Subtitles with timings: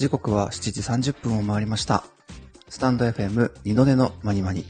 [0.00, 0.72] 時刻は7
[1.02, 2.04] 時30分を回りました。
[2.70, 4.64] stand.fm 二度寝のまにまに。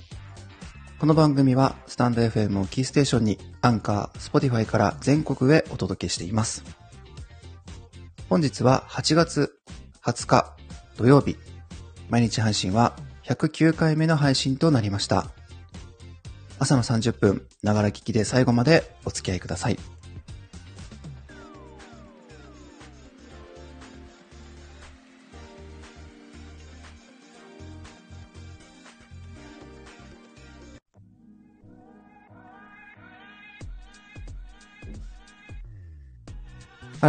[0.99, 6.65] この番組はスタンド FM をキーステーションに Anchor、Spotify から全国へお届けしています。
[8.29, 9.55] 本日は8月
[10.03, 10.57] 20日
[10.97, 11.37] 土曜日。
[12.09, 15.27] 毎日配信は109回目の配信となりました。
[16.59, 19.79] 朝の30分、ながら聞きで最後までお付き合いください。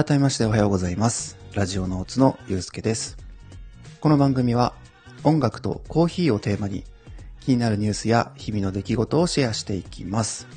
[0.03, 1.37] 改めましておはようございます。
[1.53, 3.17] ラジオノーツのゆうすけです。
[3.99, 4.73] この番組は
[5.23, 6.85] 音楽とコーヒーをテーマに
[7.39, 10.47] 気になるニュースや日々の出来事をシェアしていきます。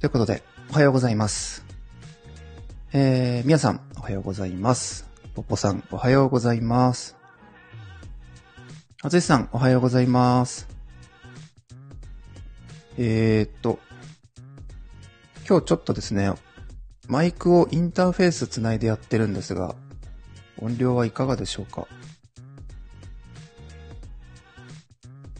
[0.00, 1.66] ということで、おはようございます。
[2.94, 5.06] えー、皆さん、おはようございます。
[5.34, 7.18] ポポさん、おはようございます。
[9.02, 10.68] あつしさん、おはようございます。
[12.96, 13.78] えーっと、
[15.46, 16.32] 今日ちょっとですね、
[17.08, 19.74] マイクをインターフェースつないでやってるんですが、
[20.58, 21.86] 音量はいかがでしょうか？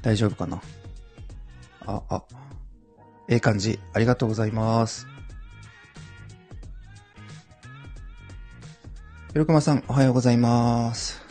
[0.02, 0.60] 大丈夫かな？
[1.86, 2.22] あ、あ、
[3.28, 3.78] ええ感じ。
[3.92, 5.06] ありがとうございます。
[9.32, 11.22] よろくまさん、おはようございます。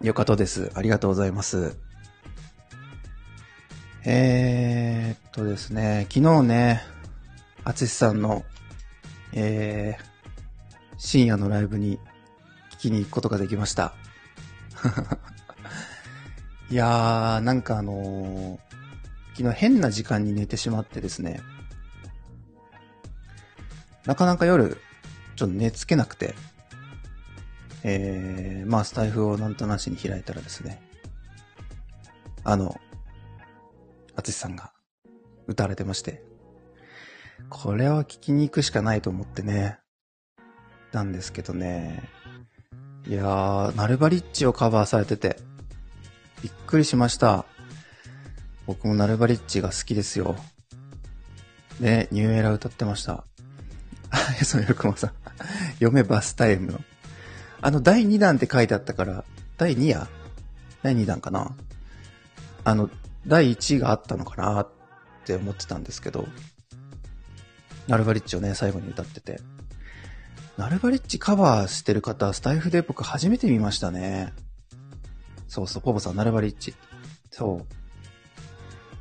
[0.00, 0.70] よかとです。
[0.74, 1.76] ありがとうございます。
[4.04, 6.82] えーっとですね、昨日ね、
[7.64, 8.44] あつしさんの、
[9.32, 10.04] えー、
[10.96, 11.98] 深夜のライブに
[12.72, 13.94] 聞きに行くことができました。
[16.70, 18.70] いやー、なんかあのー
[19.40, 21.40] 昨日変な時間に寝てしまってですね、
[24.04, 24.76] なかなか夜、
[25.34, 26.34] ちょっと寝つけなくて、
[27.82, 30.82] えー、まあスタイフをなんとなしに開いたらですね、
[32.44, 32.78] あの、
[34.14, 34.72] あつしさんが
[35.46, 36.22] 歌われてまして、
[37.48, 39.78] これは聞きに行くしかないと思ってね、
[40.92, 42.08] なんですけどね、
[43.06, 45.38] いやー、ナルバリッチをカバーされてて、
[46.42, 47.44] びっくりしました。
[48.66, 50.36] 僕もナルバリッチが好きですよ。
[51.80, 53.24] ね、ニューエラ歌ってました。
[54.10, 55.12] あ、 そういうくまさん。
[55.74, 56.80] 読めバスタイムの。
[57.62, 59.24] あの、第2弾って書いてあったから、
[59.56, 60.06] 第2夜？
[60.82, 61.54] 第2弾かな？
[62.64, 62.90] あの、
[63.26, 64.68] 第1位があったのかなっ
[65.24, 66.26] て思ってたんですけど、
[67.90, 69.40] ナルバリッチをね、最後に歌ってて。
[70.56, 74.32] ナルバリッチカバーしてる方、スタイフで僕初めて見ましたね。
[75.48, 76.72] そうそう、ポポさん、ナルバリッチ。
[77.32, 77.74] そう。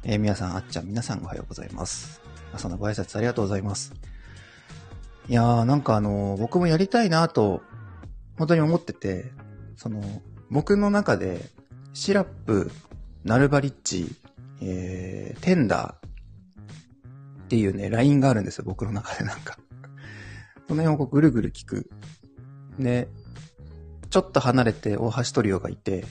[0.04, 2.20] えー皆さん、あっちゃん、皆さんおはようございます。
[2.52, 3.94] 朝のご挨拶ありがとうございます。
[5.28, 7.62] いやー、なんかあのー僕もやりたいなと、
[8.40, 9.32] 本当に思ってて、
[9.78, 10.02] その、
[10.50, 11.46] 僕の中で、
[11.94, 12.72] シラップ、
[13.24, 14.16] ナルバリッチ、
[14.64, 15.99] えー、テンダー
[17.50, 19.58] っていうね、ラインがあるんですよ、僕の中でなんか。
[20.70, 21.90] その辺をこうぐるぐる聞く。
[22.78, 23.08] で、
[24.12, 26.06] ちょっと離れて大橋トリオがいて、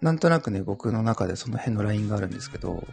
[0.00, 2.86] なんとなくね、僕の中でその辺のラインがあるんですけど、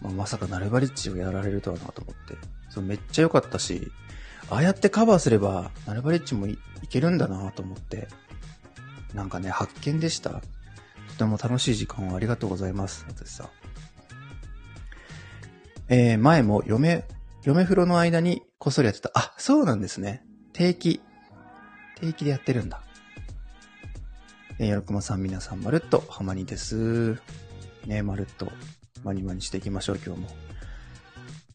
[0.00, 2.36] まあ、まさかナルバリッチをやられるとはなと思って。
[2.68, 3.92] そめっちゃ良かったし、
[4.50, 8.08] ああやってカバーすれば、ナルバリッチもいいけるんだなと思って、
[9.14, 10.30] なんかね、発見でした。
[10.30, 10.40] と
[11.18, 13.61] ても楽しい時間をありがとうございます、私さん。
[15.94, 17.04] えー、前も嫁、
[17.44, 19.10] 嫁風呂の間にこっそりやってた。
[19.12, 20.24] あ、そうなんですね。
[20.54, 21.02] 定期。
[22.00, 22.80] 定期でやってるんだ。
[24.58, 27.20] えー、よろくまさん、皆さん、まるっと、はまにです。
[27.84, 28.50] ね、まるっと、
[29.04, 30.28] まにまにしていきましょう、今日も。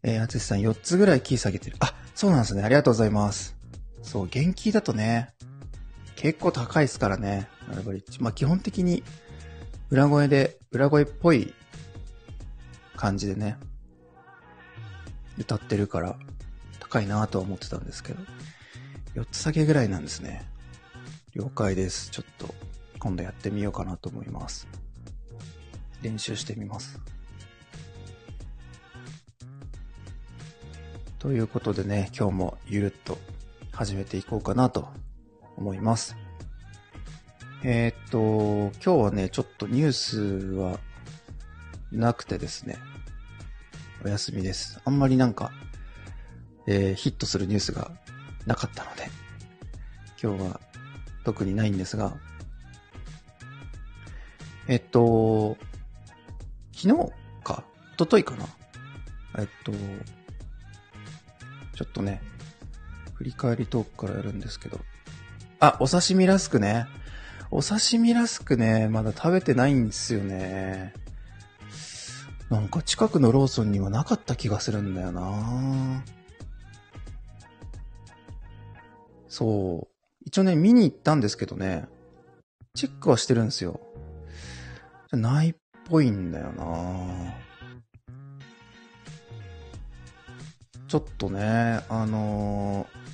[0.03, 1.77] えー、あつしさん、4つぐらいキー下げてる。
[1.79, 2.62] あ、そうなんですね。
[2.62, 3.56] ありがとうございます。
[4.03, 5.33] そう、元気だとね、
[6.15, 8.03] 結構高いですからね、ナルバリ。
[8.19, 9.01] まあ、基本的に、
[9.89, 11.56] 裏声で、裏声っぽい
[12.95, 13.57] 感じでね、
[15.38, 16.18] 歌ってるから、
[16.80, 18.19] 高いなとは思ってたんですけど、
[19.16, 20.45] 4つ下げぐらいなんですね。
[21.34, 22.10] 了解です。
[22.12, 22.54] ちょっと、
[23.00, 24.68] 今度やってみようかなと思います。
[26.01, 27.00] 練習してみます。
[31.19, 33.18] ということでね、今日もゆるっと
[33.72, 34.88] 始めていこうかなと
[35.57, 36.16] 思います。
[37.63, 40.19] えーっと、今日はね、ちょっとニュース
[40.56, 40.80] は
[41.92, 42.78] なくてですね、
[44.03, 44.79] お休みです。
[44.85, 45.51] あんまりなんか、
[46.67, 47.91] えーヒットするニュースが
[48.45, 49.09] なかったので、
[50.21, 50.59] 今日は
[51.23, 52.15] 特にないんですが、
[54.67, 55.57] えっと、
[56.73, 57.11] 昨日
[57.44, 57.63] か、
[57.95, 58.45] 一昨日かな。
[59.39, 59.71] えっと、
[61.75, 62.21] ちょっとね、
[63.15, 64.79] 振り返りトークからやるんですけど。
[65.59, 66.85] あ、お刺身ラスクね。
[67.50, 70.93] お刺身ラスクね、まだ食べてないんですよね。
[72.49, 76.03] なんか近くのローソンにはなかった気がするんだよな
[79.27, 79.94] そう。
[80.25, 81.88] 一応ね、見に行ったんですけどね、
[82.73, 83.79] チェックはしてるんですよ。
[85.11, 85.55] ないっ
[85.89, 87.33] ぽいんだよな
[90.88, 93.07] ちょっとね、あのー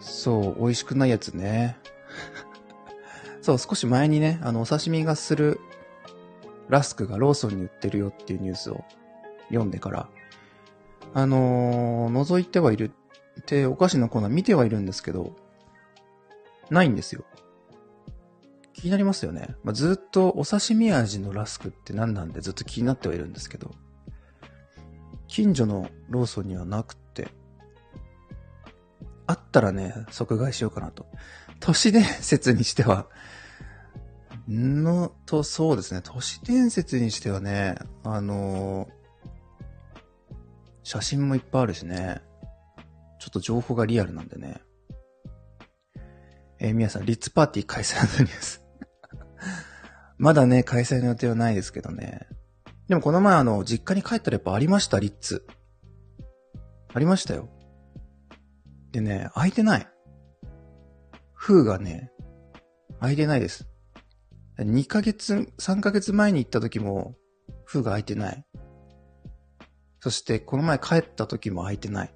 [0.00, 1.78] そう、美味しくないやつね。
[3.40, 5.60] そう、少し前にね、あの、お刺身がする
[6.70, 8.84] ラスクがローソンに売ってるよっていうニュースを
[9.48, 10.08] 読んでから、
[11.12, 12.90] あのー覗いてはいる
[13.40, 15.34] って、お菓子のコーナー見てはいるんですけど、
[16.70, 17.24] ないんですよ。
[18.72, 19.56] 気になりますよね。
[19.64, 23.72] まあ、ずっとお刺身味のラスクって何なんでずっと気になってはいるんですけど、
[25.26, 27.28] 近所のローソンにはなくって、
[29.26, 31.06] あったらね、即買いしようかなと。
[31.60, 33.06] 都市伝説にしては、
[34.48, 39.00] の、と、そうですね、都市伝説にしてはね、あのー
[40.82, 42.20] 写真もいっぱいあるしね、
[43.20, 44.60] ちょっと情報がリアルなんでね。
[46.58, 48.64] えー、皆さん、リッツパーティー開催のニュース。
[50.18, 52.26] まだね、開催の予定はないですけどね。
[52.88, 55.46] でもこの前あの、実家に帰ったらやっぱありました、リッツ。
[56.92, 57.48] ありましたよ。
[58.90, 59.86] でね、空いてない。
[61.34, 62.10] 封がね、
[62.98, 63.68] 空いてないです。
[64.64, 67.14] 2ヶ月、3ヶ月前に行った時も、
[67.64, 68.44] 封が空いてない。
[70.00, 72.14] そして、この前帰った時も空いてない。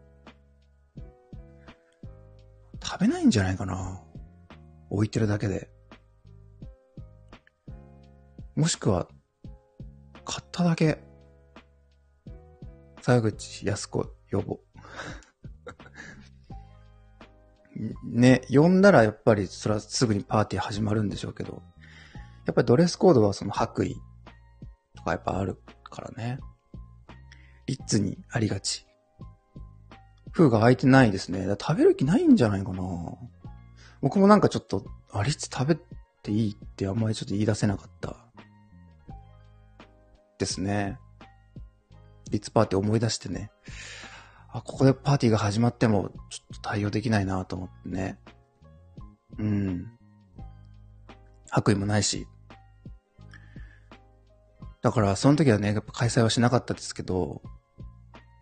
[2.82, 4.02] 食べないんじゃないかな
[4.90, 5.70] 置いてるだけで。
[8.56, 9.08] もしくは、
[10.24, 10.98] 買っただけ、
[13.00, 14.60] 沢口靖子呼ぼ。
[18.04, 21.62] ね、呼んだらやっぱりそれはすぐにパーティー始まるんでしょうけど、
[22.46, 23.94] やっぱりドレスコードはその白衣
[24.96, 26.38] とかやっぱあるからね。
[27.66, 28.86] リッツにありがち。
[30.32, 31.46] 封が開いてないですね。
[31.60, 32.82] 食べる気ないんじゃないかな。
[34.02, 35.78] 僕もなんかちょっと、あ、リッツ食べ
[36.22, 38.16] ていいってあんまりちょっと言い出せなかった。
[40.38, 40.98] ですね。
[42.30, 43.50] リッツパーティー思い出してね。
[44.50, 48.18] あ、ここでパーティーが始まっても、ちょっと対応できないなと思ってね。
[49.38, 49.86] うん。
[51.48, 52.26] 白衣もないし。
[54.84, 57.40] だから、その時はね、やっぱ開催はしなかったですけど、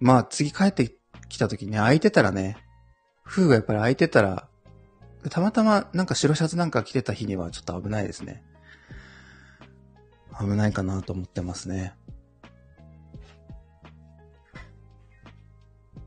[0.00, 0.92] まあ、次帰って
[1.28, 2.56] きた時ね、空いてたらね、
[3.22, 4.48] 封がやっぱり空いてたら、
[5.30, 8.42] たまたまなんか白シャツなんか着てた日にはちょっと危ないですね。
[10.36, 11.94] 危ないかなと思ってますね。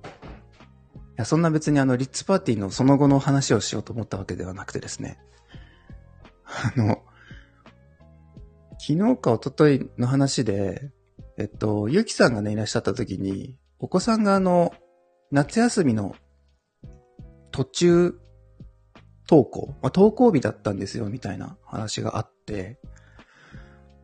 [0.03, 0.09] い
[1.15, 5.17] や、そんな別にあの、リッツパーティーのその後の話をしようと思ったわけではなくてですね。
[6.43, 7.01] あの、
[8.87, 10.91] 昨日か一昨日の話で、
[11.39, 14.75] えっと、ゆきさんがね、いらっしゃった時に、お子さんがあの、
[15.31, 16.15] 夏休みの
[17.49, 18.19] 途中
[19.27, 22.79] 登校、まあ、登校日だったんですよ、みたいな話があって、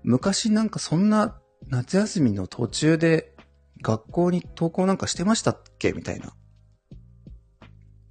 [0.01, 3.35] 昔なんかそんな夏休みの途中で
[3.83, 5.91] 学校に登校なんかしてましたっけ？
[5.91, 6.33] みたいな。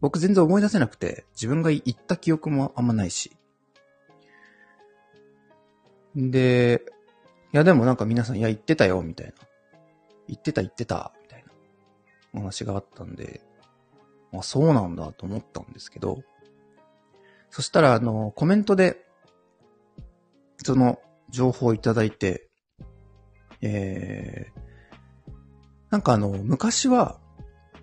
[0.00, 3.32] 僕全然思い出せなくて、自分が行った記憶もあんまないし。
[6.14, 6.82] で、
[7.52, 9.32] いやでもなんか皆さん、いや言ってたよ、みたいな。
[10.28, 11.52] 言ってた言ってた、みたいな。
[12.34, 13.40] お話があったんで、
[14.32, 16.22] あ、そうなんだと思ったんですけど、
[17.50, 19.04] そしたらあの、コメントで、
[20.58, 21.00] その
[21.30, 22.48] 情報をいただいて、
[23.62, 25.32] えー、
[25.90, 27.18] なんかあの、昔は、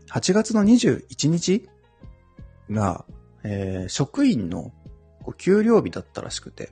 [0.10, 1.67] 8月の21日
[2.69, 3.05] が、
[3.43, 4.72] えー、職員の
[5.22, 6.72] こう給料日だったらしくて、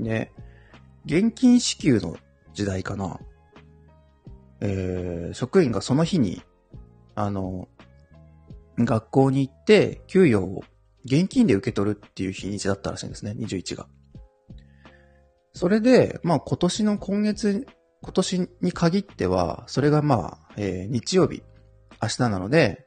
[0.00, 0.32] で、
[1.04, 2.16] 現金支給の
[2.54, 3.18] 時代かな。
[4.60, 6.42] えー、職員がその日に、
[7.14, 7.68] あの、
[8.78, 10.62] 学校に行って、給与を
[11.04, 13.86] 現金で受け取るっていう日にちだったらしいんですね、21が。
[15.52, 17.66] それで、まあ今年の今月、
[18.02, 21.42] 今年に限っては、それがまあ、えー日曜日、
[22.00, 22.86] 明日なので、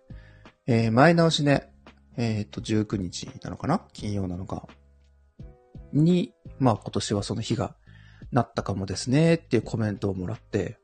[0.66, 1.70] えー前倒しで、
[2.18, 3.82] えっ、と、19日なのかな？
[3.92, 4.68] 金曜なのか。
[5.92, 7.76] に、まあ今年はその日が
[8.36, 10.78] なったかもですねっていうコメントをもらって、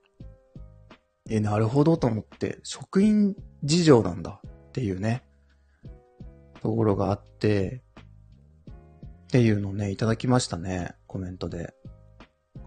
[1.29, 5.23] えなるほどと思って、職員事情なんだっていうね、
[6.61, 7.83] ところがあって、
[8.69, 11.73] っていうのをね、いただきましたね、コメントで。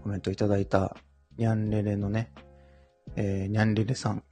[0.03, 0.95] コメントいただいた、
[1.37, 2.31] ニャンレレのね、
[3.15, 4.23] えー、ニャンレレさん。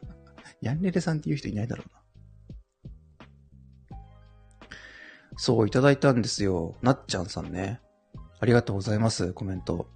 [0.60, 1.84] ヤンレレさんっていう人いないだろ
[3.90, 3.98] うな。
[5.38, 6.76] そう、いただいたんですよ。
[6.82, 7.80] なっちゃんさんね。
[8.44, 9.86] ありがとうございます、コメント。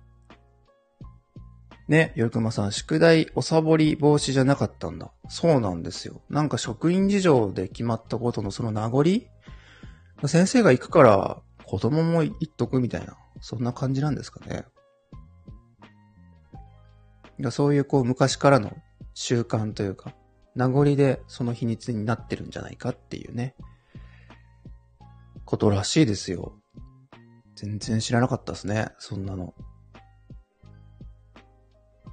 [1.87, 5.11] ね、よくまさん、宿題おさぼり防止じゃなかったんだ。
[5.29, 6.23] そうなんですよ。
[6.31, 9.05] なんか職員事情で決まったことのその名残？
[10.27, 14.65] 先生が行くから子供も行っとくみたいな、そんな感じなんですかね。
[17.51, 18.75] そういうこう昔からの
[19.13, 20.15] 習慣というか、
[20.55, 23.55] 名残でその秘密になってるんじゃないかっていうね、
[25.45, 26.55] ことらしいですよ。
[27.61, 29.53] 全然知らなかったですね、そんなの。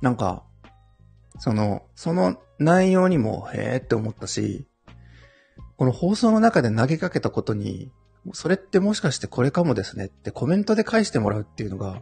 [0.01, 0.43] なんか、
[1.37, 4.67] その、その内容にも、へーって思ったし、
[5.77, 7.91] この放送の中で投げかけたことに、
[8.33, 12.01] それってもしかしてこれかもですねってコメントで返してもらうっていうのが、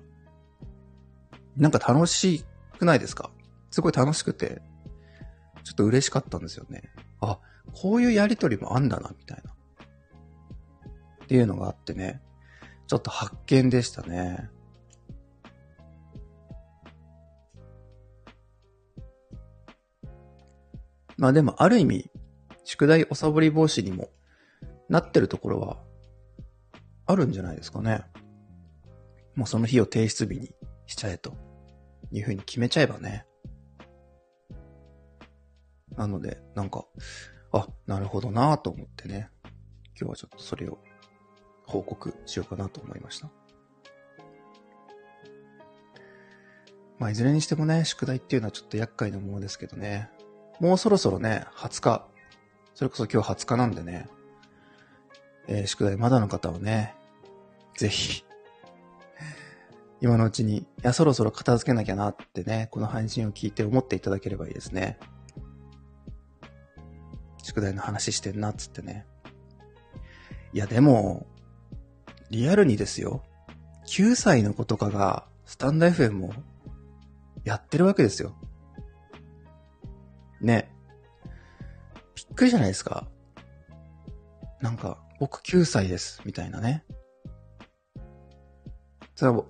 [1.57, 2.45] なんか楽し
[2.79, 3.29] くないですか？
[3.71, 4.61] すごい楽しくて、
[5.65, 6.83] ちょっと嬉しかったんですよね。
[7.19, 7.39] あ、
[7.73, 9.51] こういうやりとりもあんだな、みたいな。
[11.25, 12.21] っていうのがあってね、
[12.87, 14.49] ちょっと発見でしたね。
[21.17, 22.11] まあでもある意味、
[22.63, 24.09] 宿題おさぼり防止にも
[24.89, 25.77] なってるところは
[27.05, 28.03] あるんじゃないですかね。
[29.35, 30.53] もうその日を提出日に
[30.85, 31.35] しちゃえと
[32.11, 33.25] いうふうに決めちゃえばね。
[35.95, 36.85] なので、なんか、
[37.51, 39.29] あ、なるほどなと思ってね。
[39.99, 40.79] 今日はちょっとそれを
[41.65, 43.29] 報告しようかなと思いました。
[46.99, 50.09] まあ、いずれにしてもね、宿題っていうのはちょっと厄介なものですけどね。
[50.59, 52.07] もうそろそろね、20日。
[52.75, 54.07] それこそ今日20日なんでね。
[55.47, 56.95] えー、宿題まだの方はね、
[57.77, 58.23] ぜひ、
[59.99, 64.97] 今のうちに、いや、そろそろ片付けなきゃなってね、この配信を聞いて思っていただければいいですね。
[67.41, 69.05] 宿題の話してんな、っつってね。
[70.53, 71.25] いや、でも、
[72.33, 73.23] リアルにですよ。
[73.85, 76.33] 9歳の子とかが、スタンド FM も、
[77.43, 78.35] やってるわけですよ。
[80.41, 80.73] ね。
[82.15, 83.07] びっくりじゃないですか。
[84.61, 86.83] なんか、僕9歳です、みたいなね。
[89.13, 89.43] それは、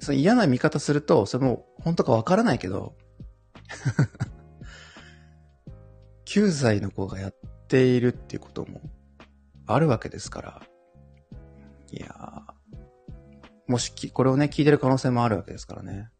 [0.00, 2.96] その嫌な見方すると、それも本当かわからないけど、
[6.26, 7.34] 9歳の子がやっ
[7.68, 8.80] ているっていうことも
[9.68, 10.62] あるわけですから、
[11.92, 12.42] いや
[13.68, 16.10] もしき、これをね、聞いてる可能性もあるわけですからね。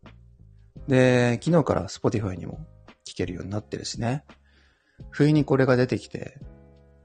[0.87, 2.67] で、昨日から Spotify にも
[3.07, 4.25] 聞けるようになってるしね。
[5.11, 6.39] 不意にこれが出てきて、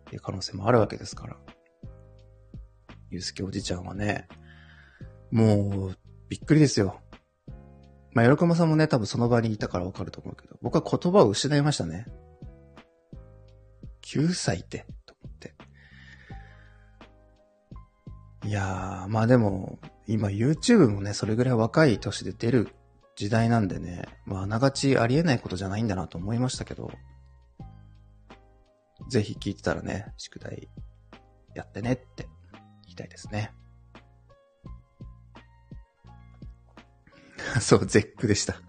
[0.07, 1.37] っていう可能性もあるわけですから。
[3.09, 4.27] ゆうすけおじちゃんはね、
[5.31, 5.97] もう、
[6.29, 6.99] びっくりですよ。
[8.13, 12.05] まあ、よろくまさんもね、多分その場にいたからわかると思うけど、僕は言葉を失いましたね。
[14.01, 14.85] 9歳って、
[18.47, 19.77] いやー、まあでも、
[20.07, 22.69] 今 YouTube もね、それぐらい若い年で出る
[23.17, 26.89] 時代なんでね、まああながちありえないことじゃないんだなと思いましたけど、
[29.09, 30.69] ぜひ聞いてたらね、宿題
[31.55, 32.29] やってねって
[32.85, 33.51] 言いたいですね。
[37.59, 38.61] そう、絶句でした。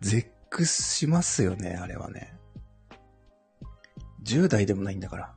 [0.00, 2.34] 絶句しますよね、あれはね。
[4.22, 5.34] 10代でもないんだから。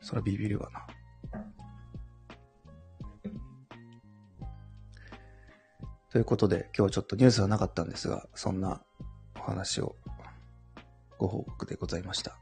[0.00, 0.86] そらビビるわな。
[6.10, 8.82] ということで、今日ちょっとニュースはなかったんですが、そんな
[9.36, 9.94] お話を
[11.18, 12.36] ご報告でございました。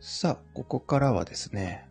[0.00, 1.88] さあ、ここからはですね、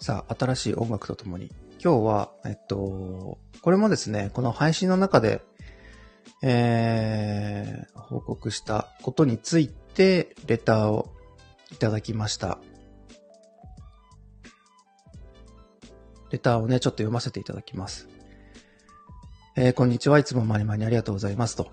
[0.00, 5.42] さあ、新しい音楽とともに、今日は、えっと、これもですね、この配信の中で、
[6.42, 11.12] えー、報告したことについて、レターを
[11.72, 12.58] いただきました。
[16.30, 18.08] レターをね、ちょっと読ませていただきます。
[19.56, 20.18] えー、こんにちは。
[20.18, 21.70] いつもまにまにありがとうございますと。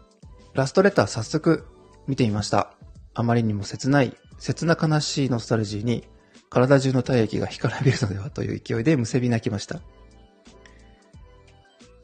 [0.54, 1.68] ラストレター早速
[2.08, 2.74] 見てみました。
[3.14, 6.08] あまりにも切ない、切な悲しいノスタルジーに、
[6.50, 9.82] 体中の体液が干からびるのではという勢いでむせび泣きました。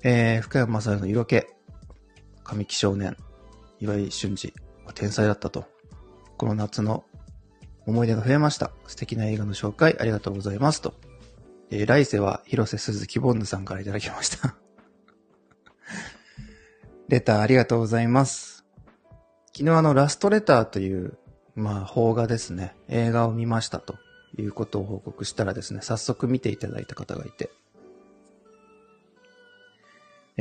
[0.03, 1.45] えー、深山雅代の色気、
[2.51, 3.15] 神木少年、
[3.79, 4.53] 岩井俊二
[4.93, 5.65] 天才だったと。
[6.37, 7.05] この夏の
[7.87, 8.71] 思い出が増えました。
[8.87, 10.93] 素敵な映画の紹介ありがとうございますと。
[11.69, 14.57] えー、来世は広瀬すずきぼんぬさんからいただきました
[17.07, 18.65] レターありがとうございます。
[19.55, 21.17] 昨日あのラストレターという
[21.55, 22.75] まあ、邦画ですね。
[22.87, 23.95] 映画を見ましたと
[24.37, 27.51] いうことを報告したらですね、早速見ていただいた方がいて、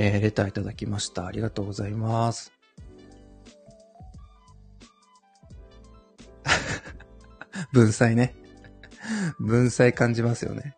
[0.02, 1.26] えー、レターいただきました。
[1.26, 2.54] ありがとうございます。
[7.75, 8.35] 文才ね。
[9.38, 10.75] 文才感じますよね。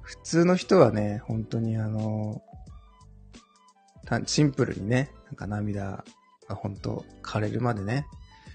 [0.00, 2.42] 普通の人はね、本当にあの、
[4.26, 6.04] シンプルにね、なんか涙
[6.48, 8.08] が本当枯れるまでね、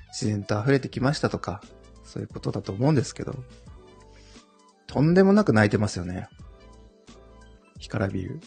[0.09, 1.61] 自然と溢れてきましたとか、
[2.03, 3.33] そういうことだと思うんですけど、
[4.85, 6.27] とんでもなく泣いてますよね。
[7.79, 8.39] 干からビー。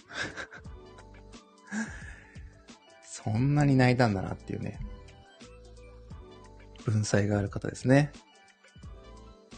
[3.25, 4.81] そんなに泣いたんだなっていうね。
[6.85, 8.13] 文才がある方ですね。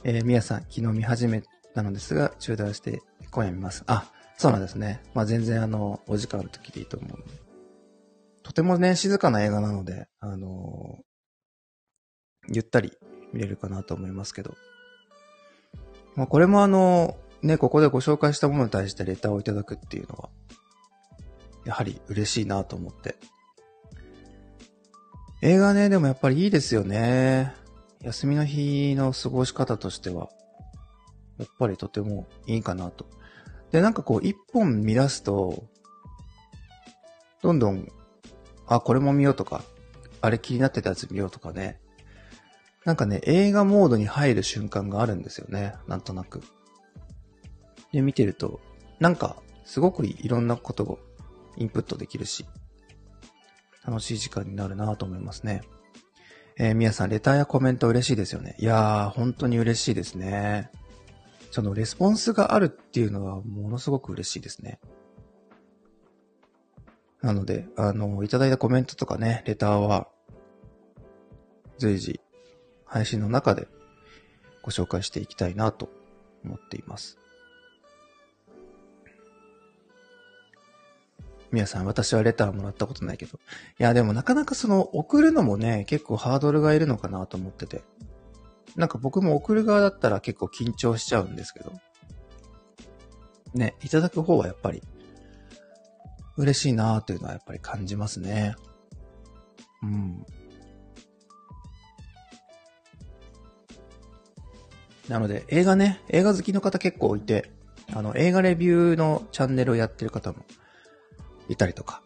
[0.05, 1.43] えー、みやさん、昨日見始め
[1.75, 3.85] たのですが、中断して今夜見ます。
[3.87, 5.01] あ、そうなんですね。
[5.15, 7.41] まあ、全然あの、お時間の時でいいと思うので。
[8.43, 12.99] とてもね、静かな映画なので、あのー、ゆったり
[13.33, 14.57] 見れるかなと思いますけど。
[16.17, 20.31] まあ、これもあの、ね、ここでご紹介したものに対してレターをいただくっていうのは、
[21.65, 23.17] やはり嬉しいなと思って。
[25.45, 27.53] 映画ね、でもやっぱりいいですよね。
[28.01, 30.29] 休みの日の過ごし方としては、
[31.37, 33.07] やっぱりとてもいいかなと。
[33.73, 35.65] で、なんかこう、一本見出すと、
[37.43, 37.89] どんどん、
[38.69, 39.65] あ、これも見ようとか、
[40.21, 41.81] あれ気になってたやつ見ようとかね。
[42.85, 45.75] なんかね、映画モードに入る瞬間があるんですよね。
[45.89, 46.41] なんとなく。
[47.93, 48.61] で、見てると、
[49.01, 50.99] なんか、すごくいろんなことを
[51.57, 52.47] インプットできるし、
[53.87, 55.63] 楽しい時間になるなと思いますね。
[56.59, 58.57] えー、皆さん、レターやコメント嬉しいですよね。
[58.59, 60.71] いやー、本当に嬉しいですね。
[61.51, 64.79] そのレスポンスがあるっていうのはものすごく嬉しいですね。
[67.23, 70.09] なので、あの、いただいたコメントとかね、レターは、
[71.79, 72.21] 随時、
[72.85, 73.69] 配信の中で
[74.63, 75.89] ご紹介していきたいなと
[76.45, 77.19] 思っています。
[81.53, 83.39] 皆さん、私はレターもらったことないけど。
[83.79, 87.83] いや、でもなかなかその、送るのもね、結構ハードルがいるのかなと思ってて。
[88.75, 91.73] なんか僕も送る側だったら結構緊張しちゃうんですけど。
[93.53, 94.83] ね、いただく方はやっぱり、
[96.39, 98.55] 嬉しいなーというのはやっぱり感じますね。
[99.83, 100.25] うん。
[105.07, 107.51] なので、映画ね、映画好きの方結構いて、
[107.93, 110.39] あの、映画レビューのチャンネルをやってる方も
[111.53, 112.03] いたりとか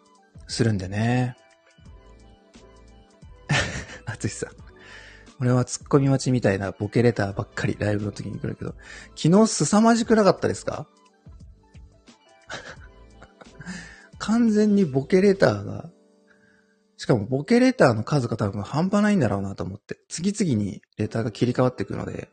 [0.46, 1.37] するんでね。
[4.04, 4.50] あつしさん。
[5.40, 8.74] 俺はツッコミ待ちみたいなボケレターばっかりライブの時に来るけど、
[9.16, 10.87] 昨日凄まじくなかったですか？
[14.18, 15.90] 完全にボケレターが、
[16.96, 22.30] しかもボケレターの数が多分半端ないんだろうなと思って、次々にレターが切り替わっていくので、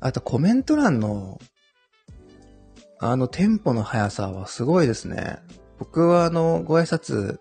[0.00, 1.40] あとコメント欄の
[3.00, 5.38] あのテンポの速さはすごいですね。
[5.78, 7.38] 僕はあの、ご挨拶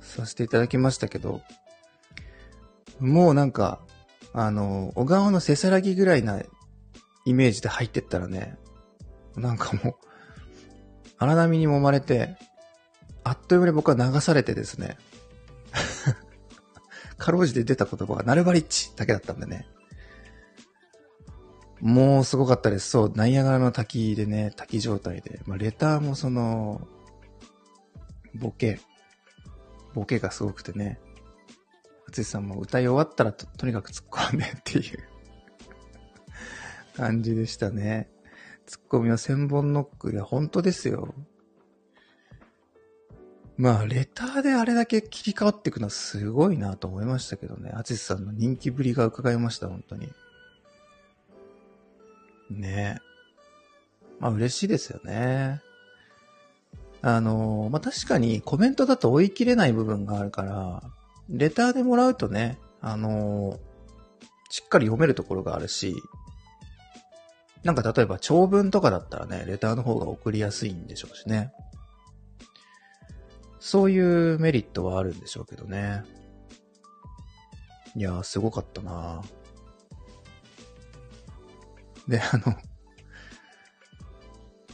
[0.00, 1.42] させていただきましたけど、
[2.98, 3.80] もうなんか、
[4.32, 6.42] あの、小川のせさらぎぐらいな
[7.24, 8.56] イメージで入ってったらね、
[9.36, 9.94] なんかもう、
[11.18, 12.36] 荒波に揉まれて、
[13.22, 14.96] あっという間に僕は流されてですね、
[17.16, 19.68] かろうじて出た言葉がナルバリッチだけだったんでね。
[21.80, 22.90] もうすごかったです。
[22.90, 25.40] そう、ナイアガラの滝でね、滝状態で。
[25.46, 26.86] まあ、レターもその、
[28.34, 28.80] ボケ、
[29.94, 31.00] ボケがすごくてね。
[32.10, 34.98] 淳さんも歌い終わったらととにかく突っ込んでっていう
[36.96, 38.10] 感じでしたね。
[38.66, 40.12] ツッコミは千本ノック。
[40.12, 41.14] いや、本当ですよ。
[43.56, 47.70] まあ、レターであれだけ切り替わっていくのはすごいなと思いましたけどね。
[47.74, 50.10] アツシさんの人気ぶりが伺いました、本当に。
[52.50, 52.98] ね
[54.18, 55.60] まあ嬉しいですよね。
[57.02, 60.82] あの、まあ確かにコメントだと追い切れない部分があるから、
[61.30, 63.58] レターでもらうとね、あの、
[64.50, 65.96] しっかり読めるところがあるし、
[67.64, 71.52] なんか例えば長文とかだったらね、レターの方が送りやすいんでしょうしね。
[73.58, 76.02] そういうメリットはあるんでしょうけどね。
[77.96, 79.39] いやー、すごかったなー
[82.10, 82.56] で、あの、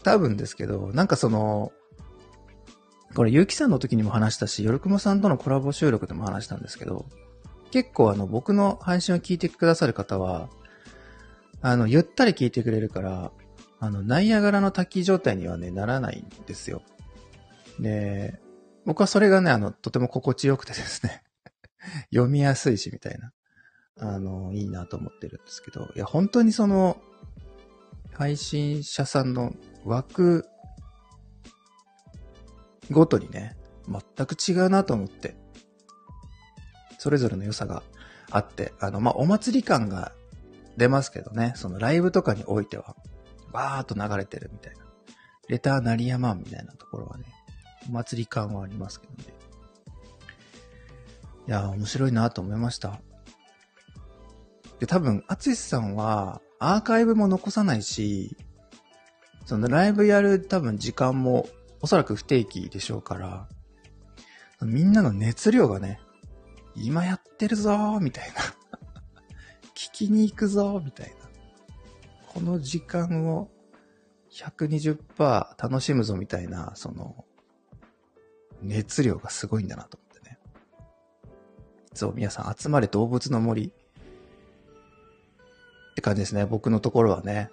[0.03, 1.73] 多分ですけど、なんかその、
[3.15, 7.07] これ、ゆうきさんの時にも話したし、よるくもさんとのコラボ収録でも話したんですけど、
[7.71, 10.49] 結構あの、僕の配信を聞いてくださる方は、
[11.61, 13.33] あの、ゆったり聞いてくれるから、
[13.79, 16.83] あの、ナイアガラの滝状態にはね、ならないんですよ。
[17.79, 18.41] で、
[18.87, 21.23] 僕はそれがね、あの、とても心地よくてですね。
[22.13, 23.33] 読みやすいし、みたいな。
[23.99, 26.99] あの、いいなと思ってるんですけど、いや、本当にその、
[28.17, 30.47] 配信者さんの枠
[32.91, 33.57] ごとにね、
[33.89, 35.37] 全く違うなと思って。
[36.99, 37.83] それぞれの良さが
[38.31, 40.13] あって、あの、まあ、お祭り感が
[40.77, 42.97] 出ますけどね、そのライブとかにおいては、
[43.53, 44.81] バーっと流れてるみたいな。
[45.49, 47.25] レター鳴りやまんみたいなところはね、
[47.89, 49.35] お祭り感はありますけどね。
[51.49, 53.01] いやー、面白いなと思いました。
[54.81, 58.37] で、多分、アツシさんは、アーカイブも残さないし、
[59.45, 61.49] そのライブやる多分時間も
[61.81, 63.49] おそらく不定期でしょうから、
[64.63, 66.01] みんなの熱量がね、
[66.75, 68.41] 今やってるぞーみたいな
[69.75, 71.27] 聞きに行くぞーみたいな。
[72.29, 73.51] この時間を
[74.31, 77.25] 120%楽しむぞみたいな、その、
[78.63, 80.39] 熱量がすごいんだなと思ってね。
[81.93, 83.73] いつも皆さん集まれ動物の森
[85.97, 86.45] って感じですね。
[86.45, 87.49] 僕のところはね。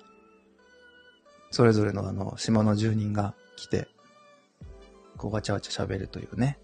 [1.49, 3.87] それぞれのあの、島の住人が来て、
[5.15, 6.59] こうわちゃわちゃ喋るというね。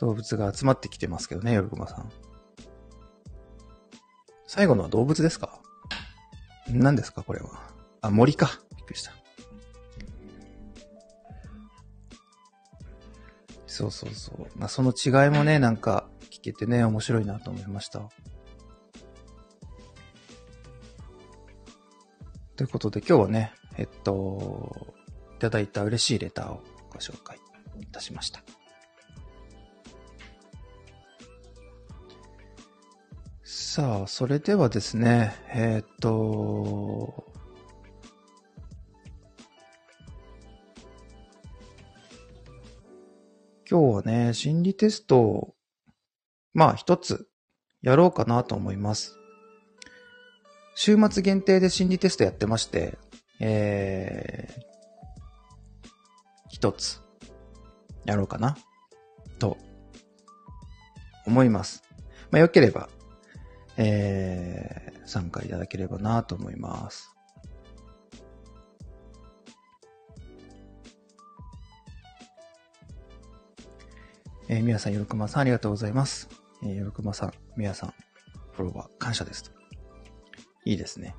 [0.00, 2.10] 動物が集まってきてますけどね、よるくまさん。
[4.48, 5.60] 最後のは動物ですか？
[6.68, 7.50] 何ですかこれは？
[8.00, 8.50] あ、森か。
[8.76, 9.12] びっくりした。
[13.66, 14.58] そうそうそう。
[14.58, 18.08] まあ、その違いもね、なんか聞けてね、面白いなと思いました。
[22.56, 24.94] ということで今日はね、えっと、
[25.36, 27.38] いただいた嬉しいレターをご紹介
[27.80, 28.42] いたしました。
[33.44, 37.30] さあ、それではですね、えー、っと、
[43.68, 45.54] 今日はね、心理テストを、
[46.54, 47.28] まあ一つ
[47.82, 49.18] やろうかなと思います。
[50.76, 52.96] 週末限定で心理テストやってまして、
[53.40, 54.60] えー、
[56.48, 57.00] 一つ
[58.04, 58.56] やろうかな
[59.40, 59.56] と
[61.26, 61.82] 思います。
[62.30, 62.88] まあ、よければ
[63.76, 67.12] えー、参加いただければなと思います。
[74.48, 76.28] えー、みやさん、よろくまさん、ありがとうございます。
[76.62, 77.94] えー、よろくまさん、みやさん、
[78.52, 79.55] フォロワー、感謝です。
[80.66, 81.14] いいですね。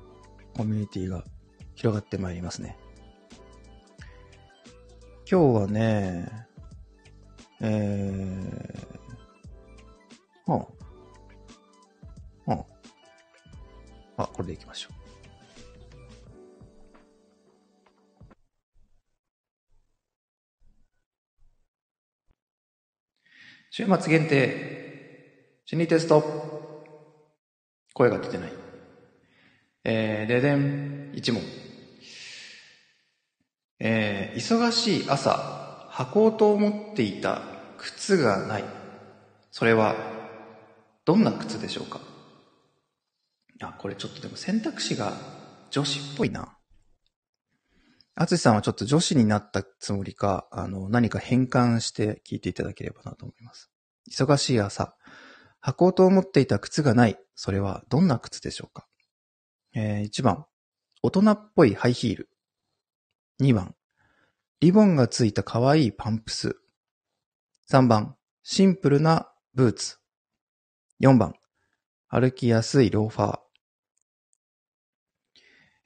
[0.54, 1.24] コミュニティが
[1.74, 2.76] 広がってまいりますね。
[5.30, 6.30] 今日はね、
[7.60, 10.68] えー、は
[12.46, 12.64] あ、うん。
[14.18, 14.98] あ、これでいきましょう。
[23.70, 26.22] 週末限定、心理テスト。
[27.94, 28.57] 声が出てない。
[29.90, 31.42] えー、ででん、一問。
[33.80, 37.40] えー、忙しい朝、履こうと思っていた
[37.78, 38.64] 靴がない。
[39.50, 39.96] それは、
[41.06, 42.00] どんな靴でしょうか？
[43.62, 45.14] あ、これちょっとでも選択肢が
[45.70, 46.58] 女子っぽいな。
[48.14, 53.70] あつしさんはちょっと女子になったつもりか、あの、何か変換して聞いていただければなと思います。
[54.10, 54.94] 忙しい朝、
[55.64, 57.18] 履こうと思っていた靴がない。
[57.34, 58.86] それはどんな靴でしょうか？
[59.80, 60.44] えー、1番、
[61.02, 62.28] 大人っぽいハイヒール。
[63.40, 63.76] 2番、
[64.58, 66.56] リボンがついた可愛いパンプス。
[67.70, 69.98] 3番、シンプルなブーツ。
[71.00, 71.34] 4番、
[72.08, 73.38] 歩きやすいローファー。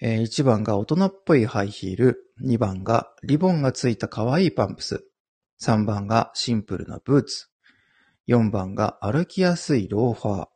[0.01, 5.05] えー、1番が大人っぽいハイヒール、2番がリボンがついた可愛いパンプス、
[5.61, 7.49] 3番がシンプルなブーツ、
[8.27, 10.49] 4番が歩きやすいローファー、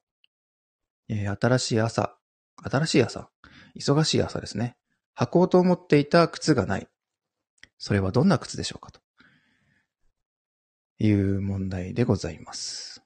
[1.10, 2.15] えー、新しい朝、
[2.62, 3.28] 新しい朝、
[3.78, 4.76] 忙しい朝ですね。
[5.18, 6.88] 履こうと思っていた靴がない。
[7.78, 9.00] それはどんな靴でしょうかと
[10.98, 13.02] いう問題でございます。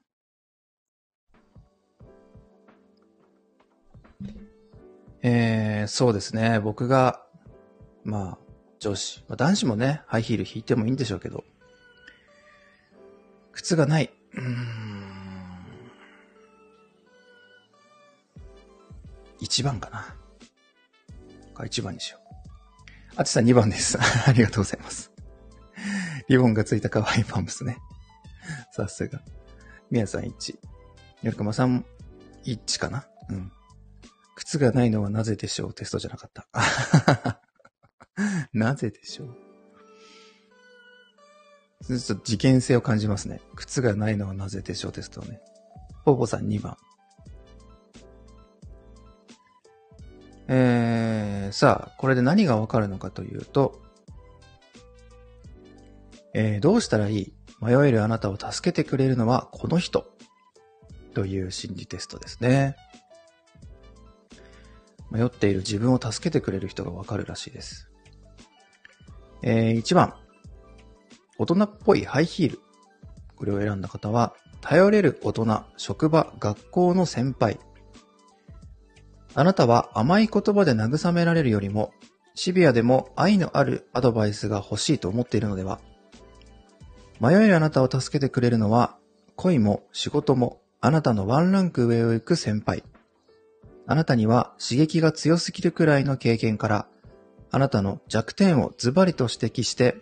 [5.22, 6.60] えー、そうですね。
[6.60, 7.22] 僕が、
[8.04, 8.38] まあ、
[8.78, 11.44] 女子、まあ、男子もね、ハイヒール履いてもいいんでしょうけど、
[13.52, 14.10] 靴がない。
[14.32, 15.19] うーん。
[19.42, 20.16] 1番かな。
[21.54, 22.20] か1番にしよう。
[23.16, 23.98] あつさん2番です。
[24.26, 25.10] ありがとうございます。
[26.28, 27.78] リボンがついた可愛いパンプスね。
[28.72, 29.20] さすが。
[29.90, 30.54] みやさん1。
[30.54, 30.58] よ
[31.32, 31.84] るかまさん
[32.44, 33.52] 1かなうん。
[34.36, 35.74] 靴がないのはなぜでしょう？
[35.74, 37.40] テストじゃなかった。
[38.52, 39.36] なぜでしょう？
[41.98, 43.40] ちょっと事件性を感じますね。
[43.56, 44.92] 靴がないのはなぜでしょう？
[44.92, 45.40] テストね。
[46.04, 46.76] ポポさん2番。
[51.52, 53.80] さあ、これで何がわかるのかというと、
[56.34, 57.32] えー、どうしたらいい？
[57.60, 60.06] 迷えるあなたを助けてくれるのはこの人
[61.12, 62.76] という心理テストですね。
[65.10, 67.90] 迷っている自分を助けてくれる人がわかるらしいです。
[69.42, 70.14] えー、1番。
[71.38, 72.60] 大人っぽいハイヒール。
[73.34, 77.58] これを選んだ方は、頼れる大人、職場、学校の先輩。
[79.34, 81.92] あなたは甘い言葉で慰められるよりも、
[82.34, 85.80] シビアでも愛のあるアドバイスが欲しいと思っているのでは
[87.20, 88.96] 迷えるあなたを助けてくれるのは、
[89.36, 92.82] 恋も仕事もあなたのワンランク上を行く先輩。
[93.86, 96.86] あなたには刺激が強すぎるくらいの経験から、
[97.50, 99.96] あなたの弱点をズバリと指摘して、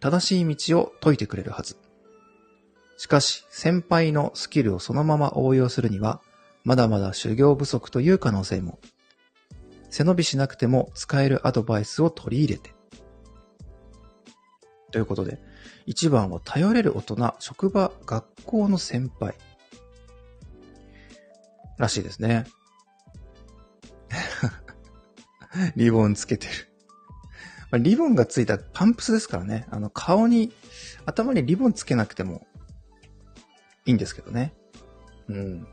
[0.00, 1.76] 正しい道を解いてくれるはず。
[2.96, 6.22] しかし、先輩のスキルをそのまま応用するには、
[6.64, 8.78] まだまだ修行不足という可能性も。
[9.90, 12.74] 背伸びしなくても使えるアドバイスを取り入れて。
[14.90, 15.38] ということで、
[15.86, 19.34] 1番は頼れる大人、職場、学校の先輩。
[21.78, 22.46] らしいですね。
[25.76, 26.52] リボンつけてる。
[27.70, 29.66] まリボンがついたパンプスですからね。
[29.70, 30.52] あの、顔に、
[31.06, 32.46] 頭にリボンつけなくても
[33.86, 34.54] いいんですけどね。
[35.28, 35.66] うん。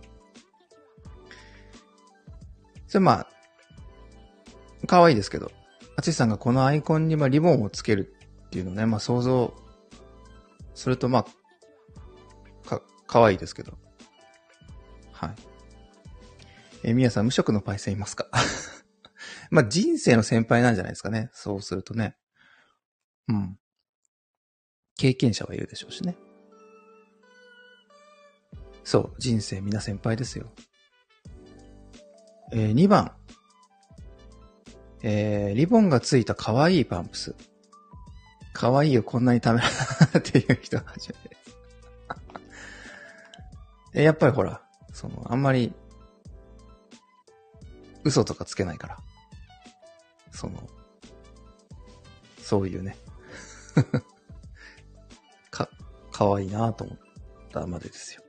[2.89, 3.28] それまあ、
[4.88, 5.52] 可愛いですけど、
[5.95, 8.15] あつしさんがこのアイコンにまリボンをつける
[8.47, 9.54] っていうのね、まあ想像
[10.73, 11.25] するとま
[12.65, 13.78] あ、か、可愛いですけど。
[15.12, 15.36] はい。
[16.84, 18.28] え、みやさん無職のパイセンいますか？
[19.52, 21.30] まあ人生の先輩なんじゃないですかね。
[21.32, 22.17] そうするとね。
[23.28, 23.60] うん。
[24.97, 26.15] 経験者はいるでしょうしね。
[28.84, 30.52] そう、人生皆先輩ですよ。
[32.51, 33.12] えー、2番。
[35.01, 37.35] えー、リボンがついた可愛いパンプス。
[38.53, 39.67] 可愛いよ、こんなにためら
[40.17, 41.55] っていう人は初めてです。
[43.93, 44.62] え、やっぱりほら、
[44.93, 45.73] その、あんまり、
[48.03, 48.97] 嘘とかつけないから。
[50.31, 50.69] その、
[52.41, 52.97] そういうね。
[55.51, 55.69] か、
[56.12, 56.97] 可愛いなと思っ
[57.51, 58.23] たまでですよ。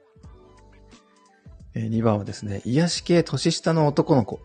[1.75, 4.41] えー、2番はですね、癒し系年下の男の子。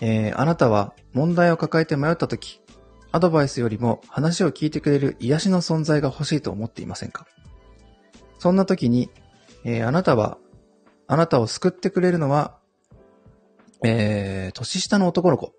[0.00, 2.60] えー、あなたは問題を抱えて迷った時、
[3.10, 7.26] アドバイスよりも話を聞いてくれる癒しの存在が欲しいと思っていませんか？
[8.38, 9.10] そんな時に、
[9.64, 10.38] えー、あなたは、
[11.06, 12.58] あなたを救ってくれるのは、
[13.84, 15.52] えー、年下の男の子。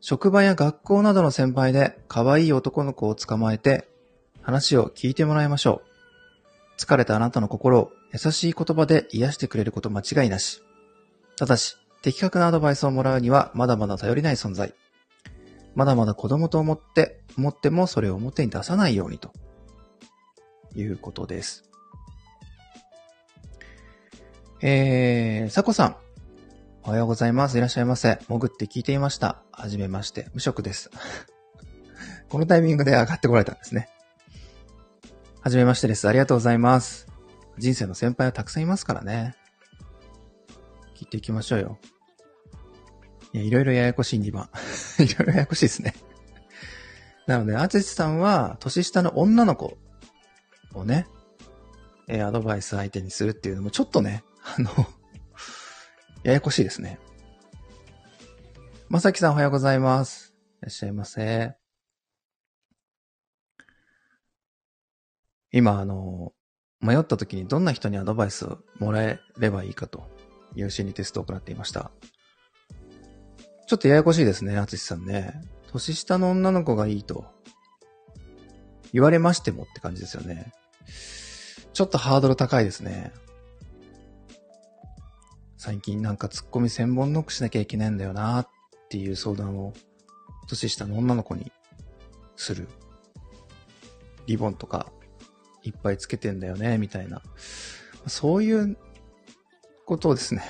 [0.00, 3.88] 職場や学校などの先輩で可愛い男の子を捕まえて
[4.42, 5.93] 話を聞いてもらいましょう。
[6.78, 10.62] 疲れたあなたの心を優しい言葉で癒してくれること間違いなし。
[11.36, 14.74] ただし、的確なアドバイスをもらうにはまだまだ頼りない存在。
[15.74, 19.32] まだまだ子供と思って、思ってもそれを表に出さないようにと
[20.76, 21.64] いうことです。
[24.60, 25.96] えー、さこさん。
[26.84, 27.56] おはようございます。
[27.56, 28.18] いらっしゃいませ。
[28.28, 29.42] 潜って聞いていました。
[29.52, 30.28] はじめまして。
[30.34, 30.90] 無職です。
[32.28, 33.88] このタイミングで上がってこられたんですね。
[35.44, 36.08] はじめましてです。
[36.08, 37.06] ありがとうございます。
[37.58, 39.36] 人生の先輩はたくさんいますからね。
[40.96, 41.78] 聞いていきましょうよ。
[43.34, 44.48] いや、いろいろややこしい2番。
[45.00, 45.92] いろいろややこしいですね。
[47.26, 49.76] なので、あつしさんは、年下の女の子
[50.72, 51.06] をね、
[52.08, 54.24] え、アドバイス相手にするっていうのも、ちょっとね、
[54.56, 54.70] あの
[56.24, 56.98] ややこしいですね。
[58.88, 60.34] まさきさんおはようございます。
[60.62, 61.63] いらっしゃいませ。
[65.56, 66.32] 今、あの、
[66.80, 70.02] 迷った時にどんな人にアドバイスをもらえればいいかと
[70.56, 71.92] いう心理テストを行っていました。
[73.68, 75.40] ちょっとややこしいですね、あつしさんね。
[75.68, 77.26] 年下の女の子がいいと。
[78.92, 80.52] 言われましてもって感じですよね。
[81.72, 83.12] ちょっとハードル高いですね。
[85.56, 88.48] 最近なんかツッコミ千本ノックしなきゃいけないんだよなっ
[88.90, 89.72] ていう相談を
[90.48, 91.52] 年下の女の子に
[92.34, 92.66] する。
[94.26, 94.90] リボンとか
[95.64, 97.22] いっぱいつけてんだよね、みたいな。
[98.06, 98.76] そういう
[99.86, 100.42] ことをですね。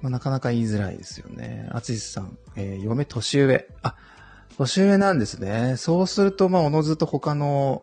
[0.00, 1.68] まあ、なかなか言いづらいですよね。
[1.72, 3.66] あつしさん、えー、嫁年上。
[3.82, 3.96] あ、
[4.56, 5.76] 年上なんですね。
[5.76, 7.82] そうすると、まあ、おのずと他の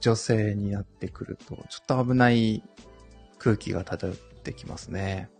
[0.00, 2.62] 女性になってくると、ちょっと危ない
[3.38, 5.30] 空気が漂ってきますね。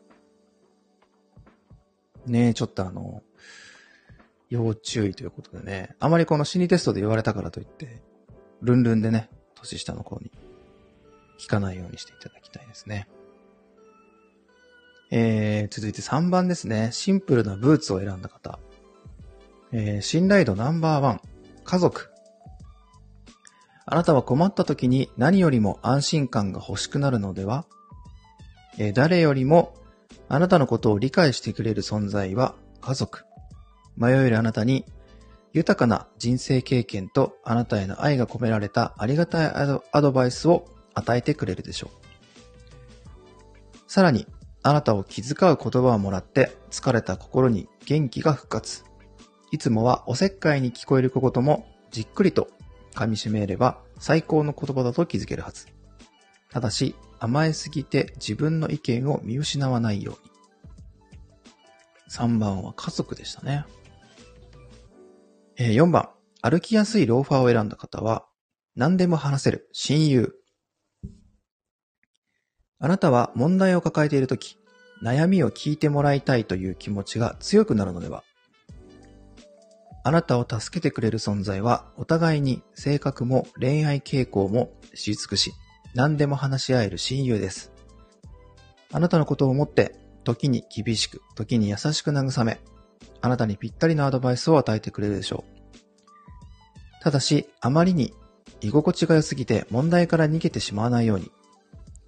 [2.27, 3.23] ねえ、ちょっとあの、
[4.49, 5.97] 要注意ということでね。
[5.99, 8.03] あまりこの心理テストで言われたからといって、
[8.62, 10.31] ルンルンでね、年下の子に
[11.38, 13.09] 聞かないようにしていただきたいですね。
[15.11, 16.90] えー、続いて3番ですね。
[16.92, 18.59] シンプルなブーツを選んだ方。
[19.72, 21.20] えー、信頼度ナンバーワン。
[21.64, 22.11] 家族。
[23.85, 27.66] あなたは困った時に何よりも安心感が欲しくなるのでは、
[28.79, 29.75] えー、誰よりも
[30.29, 33.25] あなたのことを理解してくれる存在は家族。
[33.96, 34.87] 迷えるあなたに
[35.53, 42.03] 豊かな人生経験とあなたへの愛が込められたありがたいアドバイスを与えてくれるでしょう。
[43.87, 44.27] さらに、
[44.62, 48.85] あなたを気遣う言葉をもらって疲れた心に元気が復活。
[49.51, 52.49] いつもはおせっかいに聞こえることもじっくりと
[52.95, 55.67] 噛み締めれば最高の言葉だと気づけるはず。
[56.51, 60.31] ただし、甘えすぎて自分の意見を見失わないように。
[62.11, 63.65] 3番は家族でしたね。
[65.64, 68.27] え、4番、歩きやすいローファーを選んだ方は、
[68.75, 70.35] 何でも話せる親友。
[72.79, 74.59] あなたは問題を抱えているとき、
[75.03, 78.25] 悩みを聞いてもらいたいという気持ちが強くなるのでは
[80.05, 85.53] あなたを助けてくれる存在は、お互いに性格も恋愛傾向も知り尽くし、
[85.94, 87.72] 何でも話し合える親友です。
[88.92, 89.94] あなたのことを思って、
[90.25, 92.61] 時に厳しく、時に優しく慰め、
[93.20, 95.52] あなたにぴったりのアドバイスを与えてくれるでしょう。
[97.03, 98.15] ただし、あまりに
[98.61, 101.33] 居心地が良すぎて問題から逃げてしまわないように、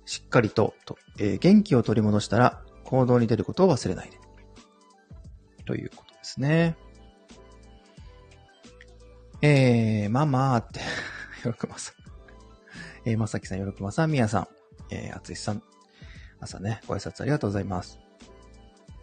[0.06, 4.20] しっかりとと、えー、元気を取り戻したら行動に出ることを忘れないで。
[5.66, 6.76] ということですね。
[9.42, 10.78] えー、まあまあって
[11.44, 11.94] よろくまさん。
[13.04, 14.48] えー、まさきさん、よろくまさん、みやさん、
[14.90, 15.62] えー、あつしさん、
[16.38, 17.98] 朝ね、ご挨拶ありがとうございます。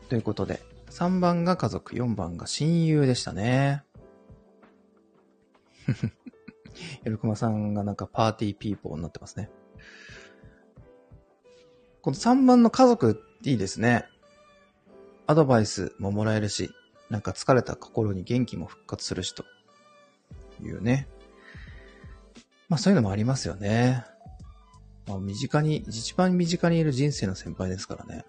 [0.07, 3.83] ということで、3番が家族、4番が親友でしたね。
[7.03, 9.49] よろくまさんがなんかパーティーピーポーになってますね。
[12.01, 14.05] この3番の家族いいですね。
[15.27, 16.71] アドバイスももらえるし、
[17.09, 19.45] なんか疲れた心に元気も復活するしと。
[20.63, 21.07] いうね。
[22.69, 24.05] まあそういうのもありますよね。
[25.07, 28.23] まあ身近に、一番身近にいる人生の先輩ですからね。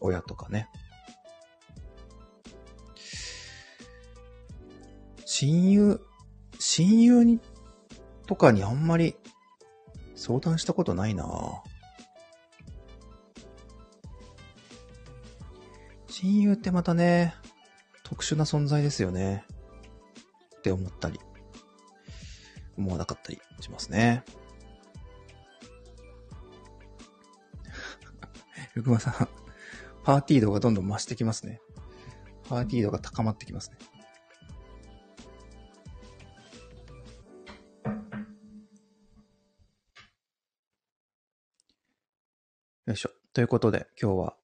[0.00, 0.68] 親とかね。
[5.24, 6.00] 親友、
[6.76, 7.40] 親友に、
[8.26, 9.16] とかにあんまり
[10.14, 11.24] 相談したことないな
[16.10, 17.34] 親友ってまたね、
[18.04, 19.46] 特殊な存在ですよね。
[20.58, 21.18] って思ったり、
[22.76, 24.22] 思わなかったりしますね。
[28.74, 29.28] ふくまさん、
[30.04, 31.58] パーティー度がどんどん増してきますね。
[32.50, 33.78] パーティー度が高まってきますね。
[43.36, 44.34] ということで、今日は、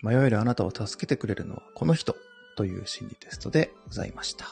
[0.00, 2.14] 迷えるあなたを助けてくれるのはこの人
[2.56, 4.46] という心理テストでございました。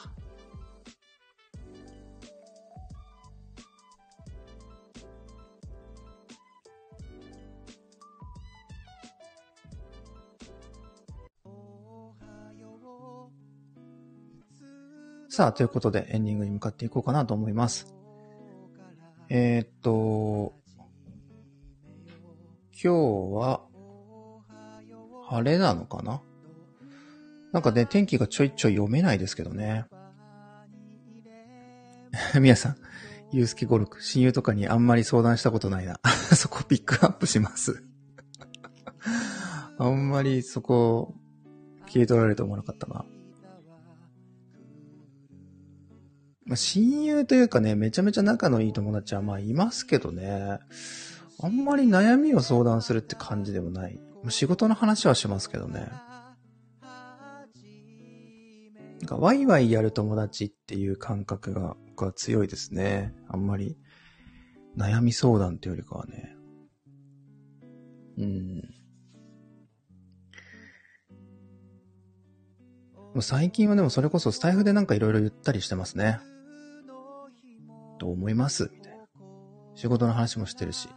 [15.29, 17.95] さあ、ということでエンディングに向かっていこうかなと思います。
[19.29, 20.51] えー、っと、
[22.83, 23.66] 今日は、
[25.29, 26.21] 晴れなのかな？
[27.51, 29.85] なんかね、天気がちょいちょい読めないですけどね。
[32.39, 32.77] みやさん、
[33.31, 35.99] ゆうすけゴルク、親友とかにあんまり相談したことないな。
[36.35, 37.83] そこピックアップします
[39.77, 41.13] あんまりそこ、
[41.87, 43.05] 切り取られると思わなかったな。
[46.45, 50.59] まあ、親友というかね、めちゃめちゃ仲のいい友達はまあいますけどね。
[51.39, 53.99] あんまり悩みを相談するって感じでもない。
[54.29, 55.91] 仕事の話はしますけどね。
[58.99, 63.13] なんかワイワイやる友達っていう感覚が僕は強いですね。
[63.27, 63.77] あんまり
[64.77, 66.35] 悩み相談っていうよりかはね。
[68.17, 68.63] うん。
[73.21, 76.19] 最近はでもそれこそスタイフでなんかいろいろ言ったりしてますね。
[77.99, 79.05] と思いますみたいな。
[79.75, 80.89] 仕事の話もしてるし。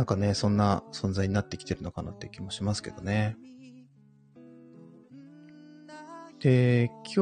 [0.00, 3.36] なんかね、そんな存在になってきてるのかなって気もしますけどね。
[6.40, 7.20] で、今日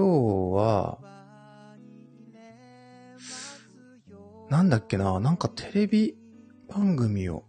[0.54, 1.00] は、
[4.48, 6.16] なんだっけな、なんかテレビ
[6.68, 7.42] 番組を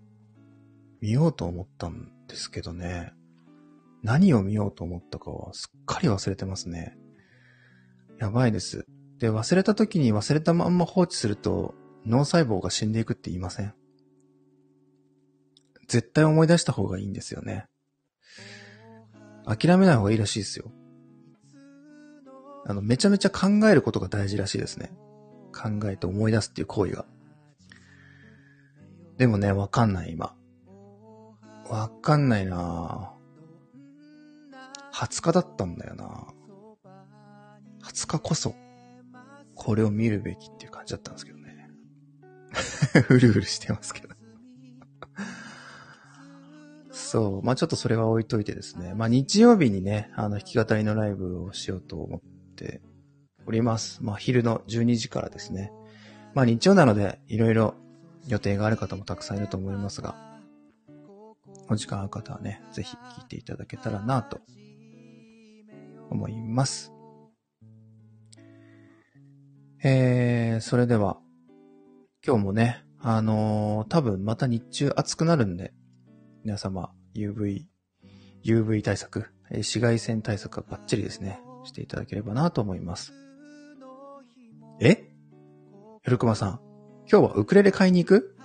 [0.99, 3.13] 見ようと思ったんですけどね。
[4.01, 6.97] 何を見ようと思ったかはすっかり忘れてますね。
[8.17, 8.87] やばいです。
[9.19, 13.75] で、忘れた時に忘れたまんま放置すると脳細胞が死んでいくって言いません？
[15.89, 17.65] 絶対思い出した方がいいんですよね。
[19.45, 20.71] 諦めない方がいいらしいですよ。
[22.65, 24.91] あの、めちゃめちゃ考えることが大事らしいですね。
[25.51, 27.05] 考えて思い出すっていう行為が。
[29.17, 30.35] でもね、わかんない、今。
[31.67, 33.13] わかんないな
[34.93, 36.27] 20日だったんだよな
[37.83, 38.55] 20日こそ、
[39.55, 41.69] これを見るべきっていう感じだったんですけどね。
[43.07, 44.18] ふるふるしてますけど
[47.09, 47.43] そう。
[47.43, 48.93] まあちょっとそれは置いといてですね。
[48.93, 52.21] まあ日曜日にね、あの弾き語りのライブをしようと思っ
[52.55, 52.81] て
[53.47, 54.03] おります。
[54.03, 55.71] まあ昼の12時からですね。
[56.35, 57.73] まあ日曜なので、いろいろ
[58.27, 60.37] 予定がある方もたくさんいると思いますが、
[61.67, 64.41] お時間ある方はね、ぜひ聞いていただけたらなと
[66.11, 66.93] 思います。
[69.83, 71.17] えー、それでは、
[72.23, 75.73] 今日もね、あのー、多分また日中暑くなるんで、
[76.43, 77.65] 皆様、UV、
[78.43, 83.13] UV 対策、紫外線対策はバッチリですね、していただければなと思います。
[84.79, 85.09] え？
[86.03, 86.59] ひろくまさん、
[87.11, 88.37] 今日はウクレレ買いに行く？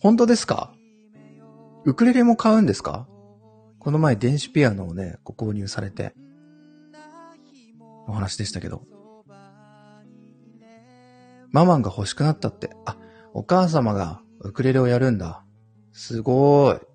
[0.00, 0.74] 本当ですか？
[1.86, 3.08] ウクレレも買うんですか？
[3.78, 6.14] この前電子ピアノをね、ご購入されて、
[8.06, 8.82] お話でしたけど。
[11.50, 12.70] ママンが欲しくなったって。
[12.84, 12.96] あ、
[13.32, 15.44] お母様がウクレレをやるんだ。
[15.92, 16.86] すごーい。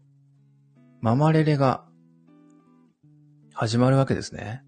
[1.02, 1.86] ママレレが
[3.54, 4.64] 始まるわけですね。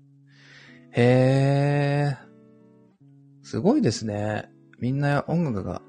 [0.92, 3.46] へー。
[3.46, 4.50] すごいですね。
[4.80, 5.82] みんな音楽が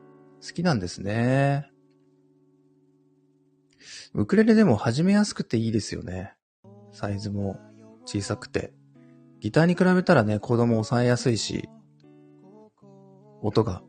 [0.45, 1.71] 好きなんですね。
[4.15, 6.35] ウクレレでも始めやすくていいですよね。
[6.91, 7.61] サイズも
[8.05, 8.73] 小さくて。
[9.39, 11.69] ギターに比べたらね、子供抑えやすいし、
[13.43, 13.83] 音が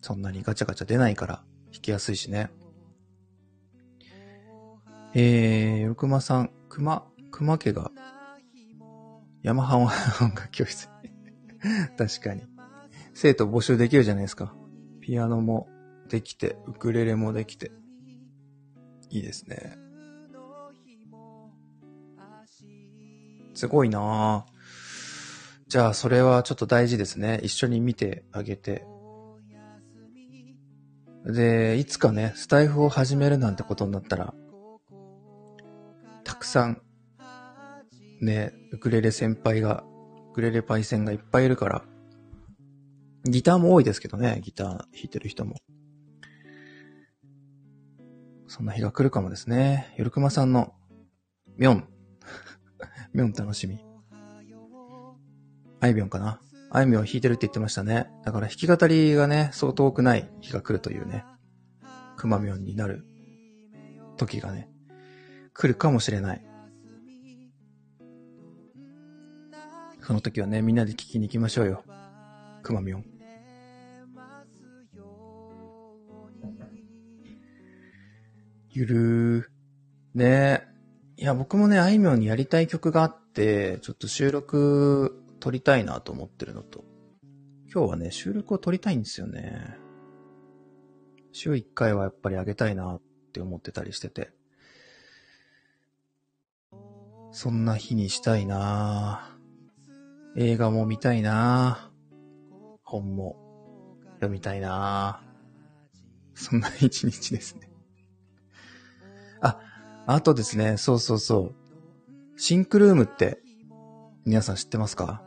[0.00, 2.50] そんなにガチャガチャ出ないから弾きやすいしね。
[5.12, 7.90] えー、よくまさん、くま、くま家が、
[9.42, 10.88] ヤマハ音楽教室。
[11.98, 12.42] 確かに。
[13.12, 14.54] 生徒募集できるじゃないですか。
[15.00, 15.68] ピアノも
[16.08, 17.72] できて、ウクレレもできて。
[19.08, 19.76] いいですね。
[23.54, 24.60] すごいなぁ。
[25.66, 27.40] じゃあ、それはちょっと大事ですね。
[27.42, 28.86] 一緒に見てあげて。
[31.26, 34.34] で、いつかね、スタイフを始めるなんてことになったら、
[36.30, 36.80] たくさん、
[38.20, 39.82] ね、ウクレレ先輩が、
[40.30, 41.82] ウクレレパイセンがいっぱいいるから、
[43.24, 45.56] ギターも多いですけどね、ギター弾いてる人も。
[48.46, 49.92] そんな日が来るかもですね。
[49.96, 50.72] よるくまさんの、
[51.56, 51.88] みょん。
[53.12, 53.80] みょん楽しみ。
[55.80, 56.40] あいみょんかな。
[56.70, 58.06] あいみょん弾いてるって言ってましたね。
[58.24, 61.24] だから弾き語りがね、そう遠くない日が来るというね。
[62.16, 63.04] くまみょんになる
[64.16, 64.70] 時がね、
[65.60, 66.42] 来るかもしれない。
[70.00, 71.84] その時はね、みんなで聞きに行きましょうよ。
[72.62, 73.04] くまみょん。
[78.70, 80.18] ゆるー。
[80.18, 80.66] ね
[81.18, 86.86] いや、僕もね、あいみょんにやりたい曲があって、ちょっと収録撮りたいなと思ってるのと、
[87.70, 89.76] 今日はね、収録を撮りたいんですよね。
[91.32, 93.02] 週1回はやっぱりあげたいなっ
[93.34, 94.39] て思ってたりしてて。
[97.32, 99.36] そんな日にしたいな
[100.36, 101.90] 映画も見たいな
[102.82, 103.36] 本も
[104.14, 105.22] 読みたいな
[106.34, 107.70] そんな一日ですね。
[109.40, 109.58] あ、
[110.06, 111.54] あとですね、そうそうそう。
[112.36, 113.40] シンクルームって
[114.24, 115.22] 皆さん知ってますか？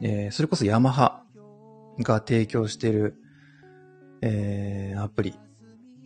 [0.00, 1.22] えー、それこそヤマハ
[2.00, 3.16] が提供してる、
[4.20, 5.34] えー、アプリ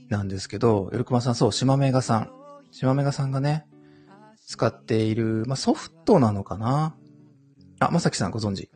[0.08, 2.30] なんですけど、よるくまさん、そう、島メガさん。
[2.70, 3.66] 島メガさんがね、
[4.50, 6.96] 使っている、まあ、ソフトなのかな？
[7.78, 8.68] あ、まさきさんご存知。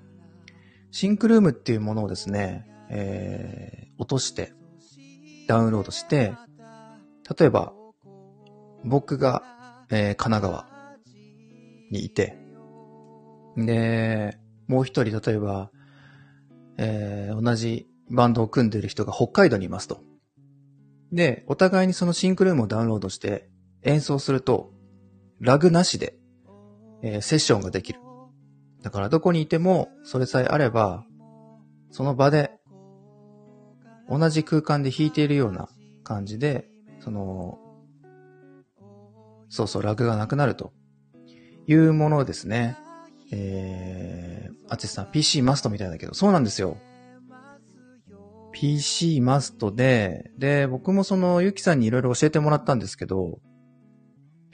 [0.93, 4.53] シンクルームっていうものをですね、えー、落として、
[5.49, 6.33] ダウンロードして、
[7.37, 7.73] 例えば、
[8.85, 9.43] 僕が、
[9.91, 10.67] えー、神奈川
[11.91, 12.39] にいて、
[13.57, 15.73] で、もう一人、例えば、
[16.79, 19.99] えー、同じバンドを組んでる人が北海道にいますと。
[21.11, 23.49] で、お互いにそのシンクルームをダウンロードして
[23.83, 24.73] 演奏すると、
[25.41, 26.17] ラグなしで、
[27.03, 28.01] えー、セッションができる。
[28.83, 31.05] だからどこにいても、それさえあれば、
[31.91, 32.53] その場で、
[34.09, 35.69] 同じ空間で弾いているような
[36.03, 36.69] 感じで、
[37.01, 37.59] その、
[39.49, 40.73] そうそう、ラグがなくなると
[41.67, 42.77] いうものですね。
[43.33, 46.77] えー、あつさん、PC マストみたいだけど、そうなんですよ。
[48.53, 53.41] PC マストで、で、僕もその、ゆきさんにいろいろ教えてもらったんですけど、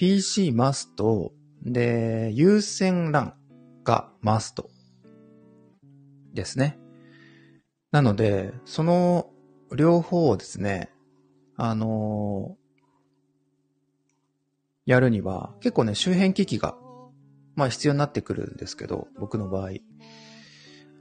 [0.01, 3.35] PC マスト、で、優先 LAN
[3.85, 4.71] がマスト
[6.33, 6.79] ですね。
[7.91, 9.29] なので、その
[9.77, 10.91] 両方をですね、
[11.55, 16.79] あのー、やるには、結構ね、周辺機器が、
[17.55, 19.73] まあ必要になってくるんですけど、僕の場合。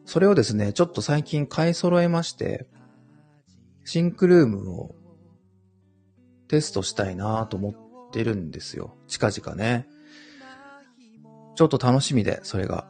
[0.04, 2.68] それをですね、ちょっと最近買い揃えまして、
[3.86, 4.94] シンクルームを
[6.50, 8.98] テストしたいなと思ってるんですよ。
[9.08, 9.88] 近々ね。
[11.56, 12.90] ちょっと楽しみで、それが。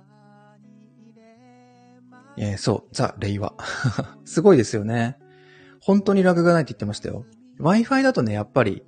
[2.37, 3.53] えー、そう、ザ・レイワ。
[4.25, 5.17] すごいですよね。
[5.81, 7.25] 本当にラグがないって言ってましたよ。
[7.59, 8.83] Wi-Fi だとね、やっぱり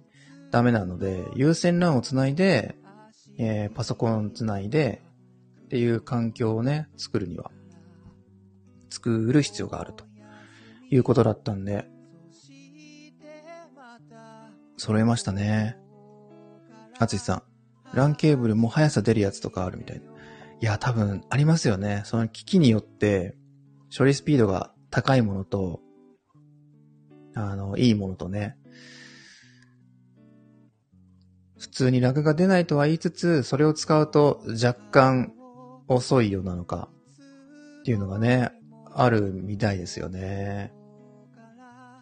[0.51, 2.77] ダメなので、有線 LAN をつないで、
[3.37, 5.01] えー、パソコンつないで、
[5.65, 7.51] っていう環境をね、作るには、
[8.89, 10.05] 作る必要があると
[10.89, 11.87] いうことだったんで、
[14.77, 15.77] 揃えましたね。
[17.01, 17.43] あつしさ
[17.93, 20.03] ん、LAN ケーブルも速さ出るやつとかあるみたいな。
[20.05, 22.03] いや、多分ありますよね。
[22.05, 23.35] その機器によって、
[23.95, 25.79] 処理スピードが高いものと、
[27.33, 28.55] あの、いいものとね、
[31.57, 35.33] 普通にラグが出ないとは言いつつ、それを使うと若干
[35.87, 36.89] 遅いようなのか
[37.79, 38.51] っていうのがね、
[38.93, 40.71] あるみたいですよね。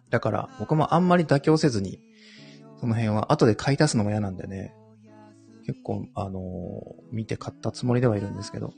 [0.10, 2.02] だから僕もあんまり妥協せずに、
[2.82, 4.74] その辺は後で買い足すのも嫌なんでね、
[5.70, 6.42] 結構、あのー、
[7.12, 8.74] 見て買ったつもりではいるんですけど、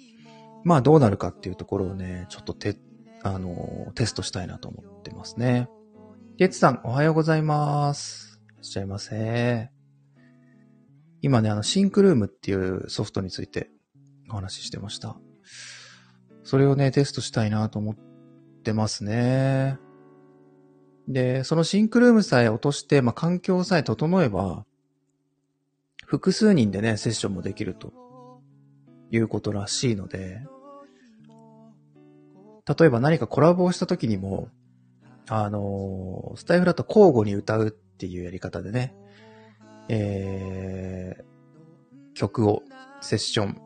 [0.66, 2.78] まあどうなるかっていうところをね、ちょっとて、
[3.24, 5.70] あのー、テストしたいなと思ってますね。
[6.36, 8.42] ゲッツさん、おはようございます。
[8.52, 9.70] いらっしゃいませ。
[11.22, 13.70] 今ね、あの、シンクルームっていうソフトについて
[14.30, 15.16] お話ししてました。
[16.44, 17.96] それをね、テストしたいなと思っ
[18.66, 19.80] てますね。
[21.08, 24.66] で、そのシンクルームさえ落として、まあ、環境さえ整えば、
[26.12, 27.94] 複数人でね、セッションもできると
[29.12, 30.42] いうことらしいので、
[32.68, 34.50] 例えば何かコラボをした時にも、
[35.30, 38.94] あのー、スタイフだと交互に歌うっていうやり方でね、
[39.88, 42.64] えー、曲を
[43.00, 43.62] セッション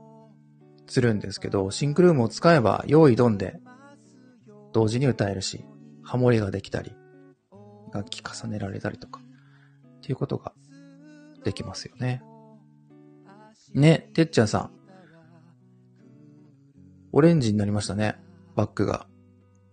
[0.86, 3.60] するんですけど、シンクルームを使えば用意ドンで
[4.72, 5.66] 同時に歌えるし、
[6.04, 6.92] ハモリができたり、
[7.92, 9.20] 楽器重ねられたりとか、
[9.98, 10.54] っていうことが
[11.44, 12.22] できますよね。
[13.76, 14.72] ね、てっちゃんさん。
[17.12, 18.16] オレンジになりましたね。
[18.56, 19.06] バッグが。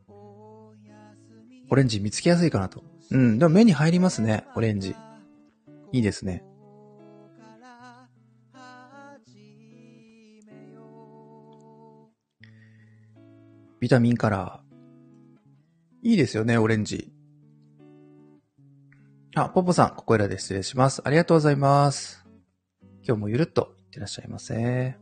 [0.09, 2.82] オレンジ見つけやすいかなと。
[3.12, 3.38] うん。
[3.38, 4.96] でも目に入りますね、オレンジ。
[5.92, 6.44] いいですね。
[13.78, 16.09] ビタミンカラー。
[16.09, 17.12] いいですよね、オレンジ。
[19.36, 21.03] あ、ポポさん、ここらで失礼します。
[21.05, 22.26] ありがとうございます。
[23.07, 24.97] 今日もゆるっとってらっしゃいませ。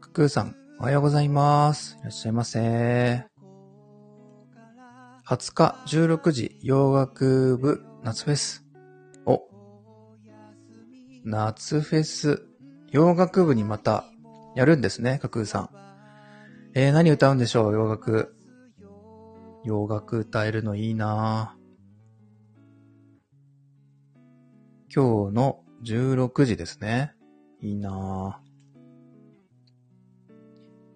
[0.00, 1.96] ククーさん、おはようございます。
[2.00, 3.24] いらっしゃいませ。
[5.24, 8.66] 20日16時洋楽部夏フェス。
[9.24, 9.40] お。
[11.24, 12.42] 夏フェス。
[12.90, 14.04] 洋楽部にまた
[14.56, 15.70] やるんですね、かくーさん。
[16.74, 18.34] えー、何歌うんでしょう、洋楽。
[19.64, 21.56] 洋楽歌えるのいいな
[24.92, 27.14] 今日の16時ですね。
[27.60, 28.52] いいなぁ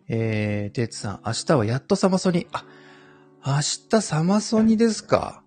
[0.08, 2.64] えー、てつさん、明日はやっとサマソニ、あ、
[3.44, 3.54] 明
[3.90, 5.42] 日サマソニですか。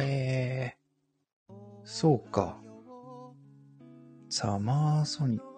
[0.00, 1.54] へえー、
[1.84, 2.60] そうか。
[4.28, 5.48] サマーソニック。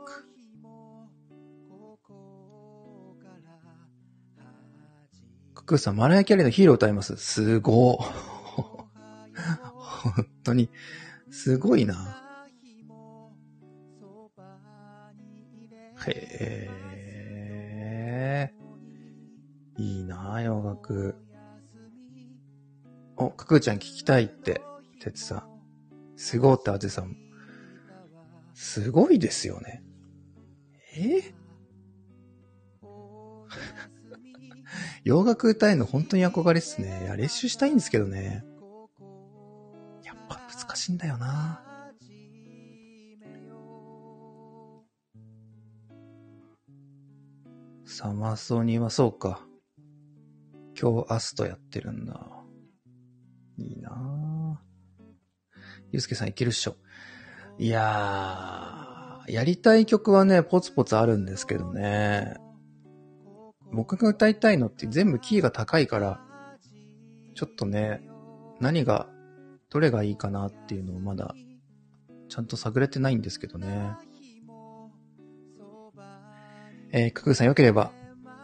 [5.54, 7.16] ククさん、マライキャリーのヒーロー歌います。
[7.16, 8.02] すごー。
[9.74, 10.70] 本当に、
[11.30, 11.94] すごいな。
[16.06, 18.54] へえ。
[19.76, 21.14] いいな洋楽。
[23.16, 24.62] お、かくーちゃん聞きたいって、
[25.00, 25.42] てつさん。
[26.16, 27.16] すごってあぜさん。
[28.54, 29.82] すごいですよね。
[30.96, 31.34] え？
[35.04, 37.04] 洋楽歌えるの本当に憧れっすね。
[37.04, 38.44] いや、練習したいんですけどね。
[40.70, 41.60] やっぱ難しいんだよな。
[47.84, 49.40] サマソニはそうか。
[50.80, 52.14] 今日、明日とやってるんだ。
[53.58, 54.58] いいな
[55.92, 56.76] ゆうすけさんいけるっしょ。
[57.58, 62.36] いやー、やりたい曲はね、ポツポツあるんですけどね。
[63.72, 66.20] 僕が歌いたいのって全部キーが高いから、
[67.34, 68.00] ちょっとね、
[68.60, 69.08] 何が、
[69.70, 71.34] どれがいいかなっていうのをまだ、
[72.28, 73.92] ちゃんと探れてないんですけどね。
[76.92, 77.92] えー、ククーさんよければ、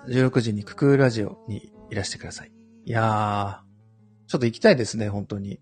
[0.08, 2.52] 16時にククーラジオにいらしてください。
[2.84, 5.60] いやー、ちょっと行きたいですね、本当に。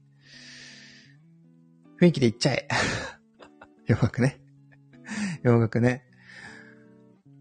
[2.00, 2.68] 雰囲気で行っちゃえ。
[3.88, 4.40] 洋楽ね。
[5.42, 6.04] 洋楽ね。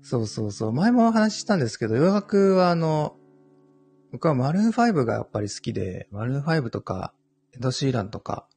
[0.02, 0.74] そうそうそう。
[0.74, 3.18] 前もお話ししたんですけど、洋楽はあの、
[4.12, 7.14] 僕はマルーン5がやっぱり好きで、マルーン5とか、
[7.56, 8.48] エド・シーランとか、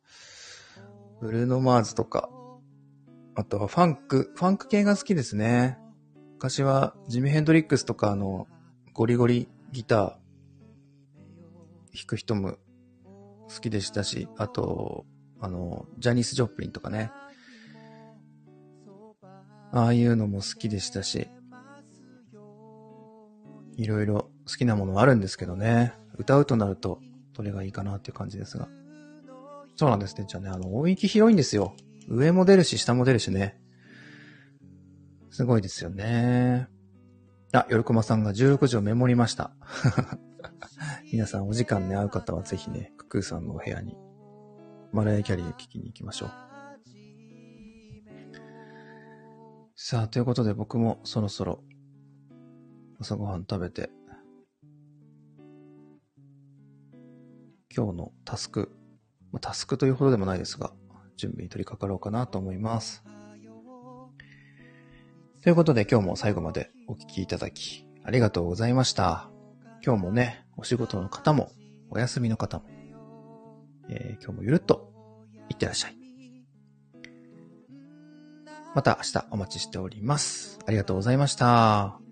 [1.20, 2.30] ブルーノ・マーズとか、
[3.34, 5.78] あとはファンク、ファンク系が好きですね。
[6.34, 8.47] 昔はジミ・ヘンドリックスとかの
[8.92, 10.01] ゴリゴリギター
[11.94, 12.57] 弾く人も
[13.49, 15.07] 好きでしたし、あと、
[15.40, 17.11] あの、ジャニス・ジョプリンとかね。
[19.72, 21.28] ああいうのも好きでしたし、
[23.76, 25.92] いろいろ好きなものはあるんですけどね。
[26.16, 27.01] 歌うとなると、
[27.34, 28.68] どれがいいかなっていう感じですが。
[29.77, 30.24] そうなんですね。
[30.27, 31.74] じゃあね、あの、音域広いんですよ。
[32.09, 33.61] 上も出るし、下も出るしね。
[35.31, 36.68] すごいですよね。
[37.53, 39.53] あ、よるこまさんが16時をメモりました。
[41.12, 43.97] 皆さんお時間ね、合う方はぜひね、ククーさんのお部屋に、
[44.93, 46.31] マライアキャリーを聞きに行きましょう。
[49.74, 51.62] さあ、ということで僕もそろそろ
[52.99, 53.91] 朝ごはん食べて、
[57.74, 58.72] 今日のタスク、
[59.33, 60.72] まあタスクというほどでもないですが、
[61.16, 63.05] 準備に取り掛かろうかなと思います。
[65.43, 69.31] ということで今日も最後までお聞きいただき、ありがとうございました。
[69.85, 71.51] 今日もね、お仕事の方も、
[71.91, 72.64] お休みの方も、
[73.89, 74.93] えー、今日もゆるっと、
[75.49, 75.97] いってらっしゃい。
[78.74, 80.59] また明日お待ちしております。
[80.66, 82.05] ありがとうございました。